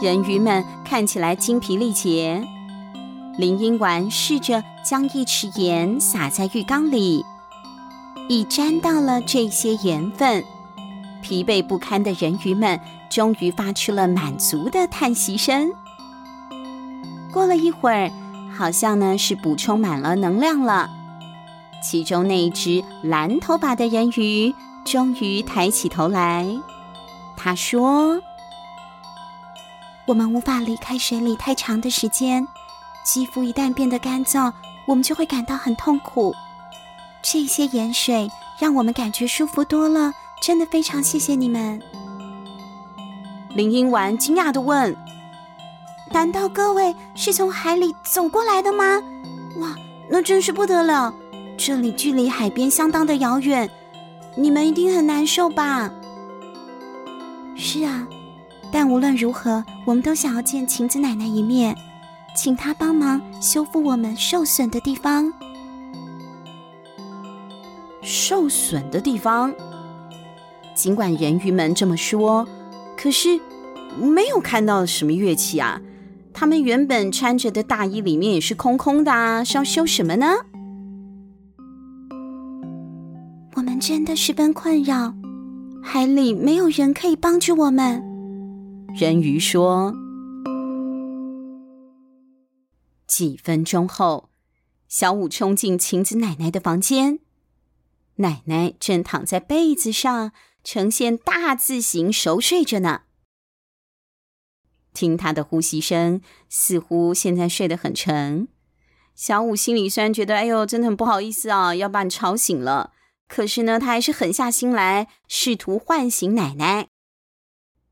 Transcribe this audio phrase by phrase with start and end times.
[0.00, 2.42] 人鱼们看起来精疲力竭。
[3.36, 7.24] 林英丸试着将一匙盐撒在浴缸里，
[8.28, 10.44] 一沾到了这些盐分，
[11.22, 15.70] 疲惫不堪的人鱼们终于发出了满足的叹息声。
[17.32, 18.10] 过了一会儿，
[18.56, 20.90] 好像呢是补充满了能量了。
[21.82, 26.46] 其中那一只蓝头发的人鱼终于抬起头来，
[27.36, 28.20] 他说
[30.10, 32.44] ：“我们无法离开水里太长的时间，
[33.04, 34.52] 肌肤一旦变得干燥，
[34.84, 36.34] 我们就会感到很痛苦。
[37.22, 38.28] 这些盐水
[38.58, 41.80] 让我们感觉舒服多了，真的非常谢谢你们。”
[43.54, 44.96] 林英丸惊讶地问
[46.10, 49.00] ：“难道各位是从海里走过来的吗？
[49.60, 49.76] 哇，
[50.08, 51.14] 那真是不得了！”
[51.56, 53.70] 这里距离海边相当的遥远，
[54.36, 55.88] 你们一定很难受吧？
[57.54, 58.08] 是啊，
[58.72, 61.76] 但无论如何，我们都想要见晴子奶奶一面，
[62.36, 65.32] 请她帮忙修复我们受损的地方。
[68.02, 69.52] 受损的地方？
[70.74, 72.46] 尽管人鱼们这么说，
[72.96, 73.40] 可是
[73.98, 75.80] 没有看到什么乐器啊。
[76.32, 80.26] 他们原本穿着的大衣里面也是空空的啊，是要修什么呢？
[83.54, 85.12] 我们真的十分困扰，
[85.82, 88.09] 海里没有人可以帮助我们。
[88.94, 89.94] 人鱼说。
[93.06, 94.30] 几分钟后，
[94.88, 97.20] 小五冲进晴子奶奶的房间，
[98.16, 100.32] 奶奶正躺在被子上，
[100.64, 103.02] 呈现大字形熟睡着呢。
[104.92, 108.48] 听她的呼吸声，似乎现在睡得很沉。
[109.14, 112.92] 小五心里虽然觉得，哎呦，真的很不好意思啊，要把你吵醒了。
[113.28, 116.88] 可是呢，他还是狠下心来，试图唤醒奶奶。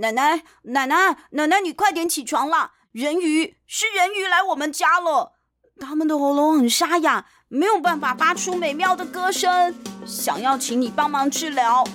[0.00, 2.72] 奶奶，奶奶，奶奶，你快点起床啦！
[2.92, 5.34] 人鱼是人鱼来我们家了，
[5.78, 9.74] 他们的喉咙很沙哑，没有办法发出美妙的歌声，
[10.06, 11.86] 想要请你帮忙治疗。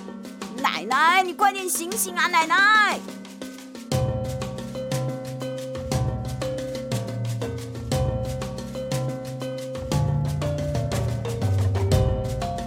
[0.62, 3.00] 奶奶，你快点醒醒啊，奶奶！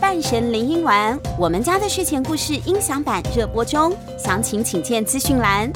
[0.10, 5.72] 半神林英丸，我们家的睡前故事音响版热播中，详情请见资讯栏。